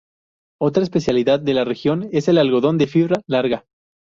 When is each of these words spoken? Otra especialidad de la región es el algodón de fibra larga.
Otra 0.59 0.81
especialidad 0.81 1.39
de 1.39 1.53
la 1.53 1.63
región 1.63 2.09
es 2.11 2.27
el 2.27 2.39
algodón 2.39 2.79
de 2.79 2.87
fibra 2.87 3.21
larga. 3.27 3.67